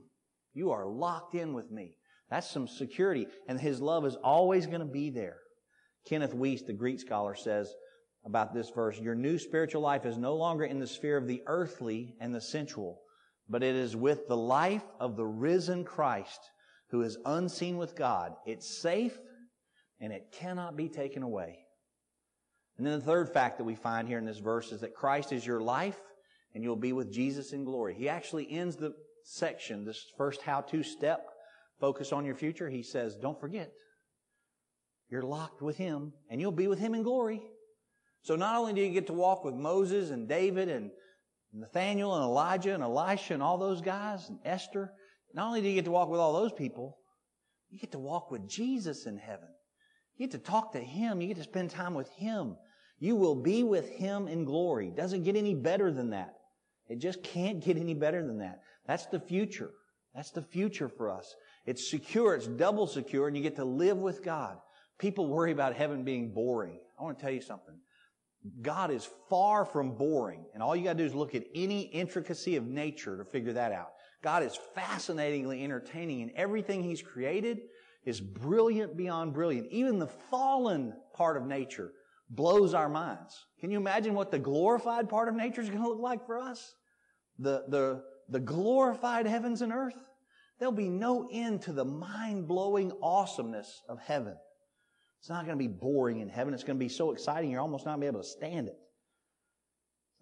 [0.52, 1.96] You are locked in with me.
[2.30, 3.26] That's some security.
[3.48, 5.38] And His love is always going to be there.
[6.06, 7.74] Kenneth Wuest, the Greek scholar, says
[8.24, 11.42] about this verse, your new spiritual life is no longer in the sphere of the
[11.46, 13.00] earthly and the sensual,
[13.48, 16.40] but it is with the life of the risen Christ
[16.90, 18.34] who is unseen with God.
[18.46, 19.18] It's safe
[20.00, 21.58] and it cannot be taken away.
[22.76, 25.32] And then the third fact that we find here in this verse is that Christ
[25.32, 25.98] is your life
[26.54, 27.94] and you'll be with Jesus in glory.
[27.94, 31.26] He actually ends the section, this first how-to step,
[31.80, 32.68] focus on your future.
[32.68, 33.70] He says, don't forget,
[35.10, 37.42] you're locked with Him and you'll be with Him in glory.
[38.22, 40.90] So not only do you get to walk with Moses and David and
[41.54, 44.92] Nathaniel and Elijah and Elisha and all those guys and Esther.
[45.32, 46.98] Not only do you get to walk with all those people,
[47.70, 49.48] you get to walk with Jesus in heaven.
[50.16, 51.20] You get to talk to Him.
[51.20, 52.56] You get to spend time with Him.
[52.98, 54.90] You will be with Him in glory.
[54.90, 56.34] Doesn't get any better than that.
[56.88, 58.60] It just can't get any better than that.
[58.86, 59.70] That's the future.
[60.14, 61.34] That's the future for us.
[61.66, 62.34] It's secure.
[62.34, 64.58] It's double secure and you get to live with God.
[64.98, 66.78] People worry about heaven being boring.
[66.98, 67.74] I want to tell you something.
[68.60, 70.44] God is far from boring.
[70.52, 73.72] And all you gotta do is look at any intricacy of nature to figure that
[73.72, 73.88] out.
[74.22, 77.60] God is fascinatingly entertaining and everything He's created.
[78.04, 79.66] is brilliant beyond brilliant.
[79.70, 81.92] Even the fallen part of nature
[82.30, 83.46] blows our minds.
[83.60, 86.38] Can you imagine what the glorified part of nature is going to look like for
[86.38, 86.74] us?
[87.38, 89.96] The, the, the glorified heavens and earth?
[90.58, 94.36] There'll be no end to the mind blowing awesomeness of heaven.
[95.20, 96.54] It's not going to be boring in heaven.
[96.54, 98.68] It's going to be so exciting you're almost not going to be able to stand
[98.68, 98.76] it.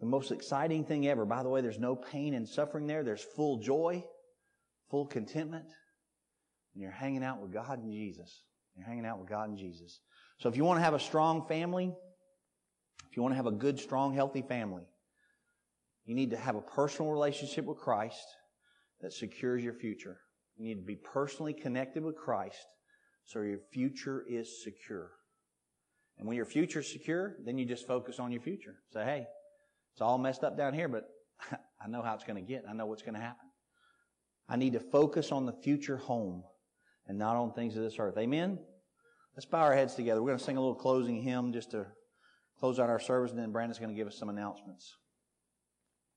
[0.01, 1.25] The most exciting thing ever.
[1.25, 3.05] By the way, there's no pain and suffering there.
[3.05, 4.05] There's full joy,
[4.91, 5.67] full contentment.
[6.75, 8.43] And you're hanging out with God and Jesus.
[8.77, 10.01] You're hanging out with God and Jesus.
[10.43, 11.95] So if you want to have a strong family,
[13.09, 14.83] if you want to have a good, strong, healthy family,
[16.05, 18.27] you need to have a personal relationship with Christ
[19.03, 20.19] that secures your future.
[20.57, 22.67] You need to be personally connected with Christ
[23.25, 25.13] so your future is secure.
[26.19, 28.75] And when your future is secure, then you just focus on your future.
[28.93, 29.27] Say, hey,
[29.93, 31.05] it's all messed up down here, but
[31.81, 32.65] I know how it's going to get.
[32.69, 33.47] I know what's going to happen.
[34.49, 36.43] I need to focus on the future home
[37.07, 38.19] and not on things of this earth.
[38.19, 38.59] Amen?
[39.35, 40.23] Let's bow our heads together.
[40.23, 41.87] We're going to sing a little closing hymn just to
[42.61, 44.97] close out our service, and then Brandon's going to give us some announcements.